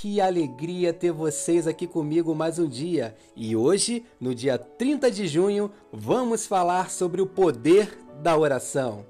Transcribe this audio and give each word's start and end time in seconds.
que 0.00 0.20
alegria 0.20 0.92
ter 0.92 1.10
vocês 1.10 1.66
aqui 1.66 1.84
comigo 1.84 2.32
mais 2.32 2.56
um 2.60 2.68
dia. 2.68 3.16
E 3.34 3.56
hoje, 3.56 4.04
no 4.20 4.32
dia 4.32 4.56
30 4.56 5.10
de 5.10 5.26
junho, 5.26 5.72
vamos 5.92 6.46
falar 6.46 6.88
sobre 6.88 7.20
o 7.20 7.26
poder 7.26 7.98
da 8.22 8.38
oração. 8.38 9.04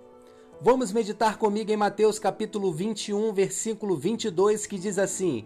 Vamos 0.63 0.91
meditar 0.91 1.37
comigo 1.37 1.71
em 1.71 1.77
Mateus 1.77 2.19
capítulo 2.19 2.73
21, 2.73 3.35
versículo 3.35 3.99
22, 3.99 4.67
que 4.67 4.79
diz 4.79 4.99
assim: 4.99 5.45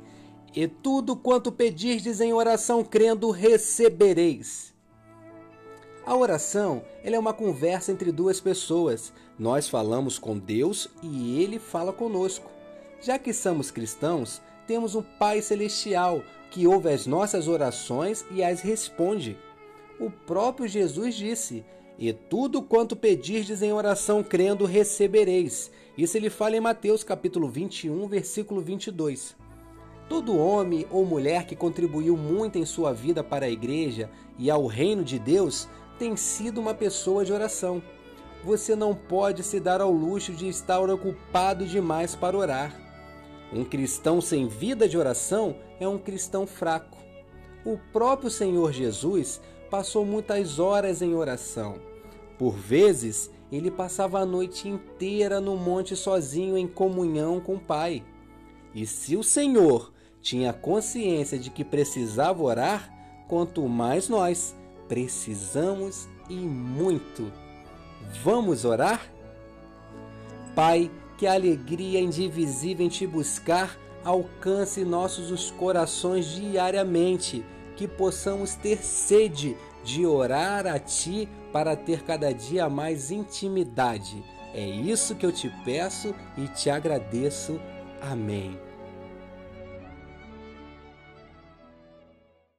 E 0.54 0.68
tudo 0.68 1.16
quanto 1.16 1.50
pedirdes 1.50 2.20
em 2.20 2.32
oração 2.32 2.84
crendo, 2.84 3.32
recebereis. 3.32 4.72
A 6.06 6.14
oração 6.14 6.84
é 7.02 7.18
uma 7.18 7.32
conversa 7.34 7.90
entre 7.90 8.12
duas 8.12 8.40
pessoas. 8.40 9.12
Nós 9.36 9.68
falamos 9.68 10.20
com 10.20 10.38
Deus 10.38 10.88
e 11.02 11.42
Ele 11.42 11.58
fala 11.58 11.92
conosco. 11.92 12.48
Já 13.00 13.18
que 13.18 13.32
somos 13.32 13.72
cristãos, 13.72 14.40
temos 14.72 14.94
um 14.94 15.02
Pai 15.02 15.42
Celestial 15.42 16.22
que 16.50 16.66
ouve 16.66 16.88
as 16.88 17.06
nossas 17.06 17.46
orações 17.46 18.24
e 18.30 18.42
as 18.42 18.62
responde. 18.62 19.36
O 20.00 20.10
próprio 20.10 20.66
Jesus 20.66 21.14
disse: 21.14 21.62
E 21.98 22.10
tudo 22.10 22.62
quanto 22.62 22.96
pedirdes 22.96 23.60
em 23.60 23.70
oração 23.70 24.22
crendo, 24.22 24.64
recebereis. 24.64 25.70
Isso 25.96 26.16
ele 26.16 26.30
fala 26.30 26.56
em 26.56 26.60
Mateus 26.60 27.04
capítulo 27.04 27.50
21, 27.50 28.08
versículo 28.08 28.62
22. 28.62 29.36
Todo 30.08 30.38
homem 30.38 30.86
ou 30.90 31.04
mulher 31.04 31.44
que 31.44 31.54
contribuiu 31.54 32.16
muito 32.16 32.56
em 32.56 32.64
sua 32.64 32.94
vida 32.94 33.22
para 33.22 33.44
a 33.44 33.50
igreja 33.50 34.08
e 34.38 34.50
ao 34.50 34.64
reino 34.64 35.04
de 35.04 35.18
Deus 35.18 35.68
tem 35.98 36.16
sido 36.16 36.62
uma 36.62 36.72
pessoa 36.72 37.26
de 37.26 37.32
oração. 37.34 37.82
Você 38.42 38.74
não 38.74 38.94
pode 38.94 39.42
se 39.42 39.60
dar 39.60 39.82
ao 39.82 39.92
luxo 39.92 40.32
de 40.32 40.48
estar 40.48 40.80
ocupado 40.88 41.66
demais 41.66 42.14
para 42.14 42.38
orar. 42.38 42.81
Um 43.52 43.64
cristão 43.64 44.20
sem 44.20 44.48
vida 44.48 44.88
de 44.88 44.96
oração 44.96 45.56
é 45.78 45.86
um 45.86 45.98
cristão 45.98 46.46
fraco. 46.46 46.98
O 47.64 47.78
próprio 47.92 48.30
Senhor 48.30 48.72
Jesus 48.72 49.40
passou 49.70 50.04
muitas 50.04 50.58
horas 50.58 51.02
em 51.02 51.14
oração. 51.14 51.76
Por 52.38 52.54
vezes, 52.54 53.30
ele 53.50 53.70
passava 53.70 54.20
a 54.20 54.26
noite 54.26 54.68
inteira 54.68 55.40
no 55.40 55.56
monte 55.56 55.94
sozinho 55.94 56.56
em 56.56 56.66
comunhão 56.66 57.40
com 57.40 57.54
o 57.56 57.60
Pai. 57.60 58.02
E 58.74 58.86
se 58.86 59.16
o 59.16 59.22
Senhor 59.22 59.92
tinha 60.22 60.52
consciência 60.52 61.38
de 61.38 61.50
que 61.50 61.64
precisava 61.64 62.42
orar, 62.42 62.90
quanto 63.28 63.68
mais 63.68 64.08
nós 64.08 64.56
precisamos 64.88 66.08
e 66.28 66.34
muito. 66.34 67.30
Vamos 68.22 68.64
orar? 68.64 69.10
Pai, 70.54 70.90
que 71.22 71.26
a 71.28 71.34
alegria 71.34 72.00
indivisível 72.00 72.84
em 72.84 72.88
te 72.88 73.06
buscar 73.06 73.78
alcance 74.04 74.84
nossos 74.84 75.30
os 75.30 75.52
corações 75.52 76.26
diariamente, 76.26 77.44
que 77.76 77.86
possamos 77.86 78.56
ter 78.56 78.78
sede 78.78 79.56
de 79.84 80.04
orar 80.04 80.66
a 80.66 80.80
ti 80.80 81.28
para 81.52 81.76
ter 81.76 82.02
cada 82.02 82.34
dia 82.34 82.68
mais 82.68 83.12
intimidade. 83.12 84.20
É 84.52 84.66
isso 84.66 85.14
que 85.14 85.24
eu 85.24 85.30
te 85.30 85.48
peço 85.64 86.12
e 86.36 86.48
te 86.48 86.68
agradeço. 86.68 87.60
Amém. 88.00 88.71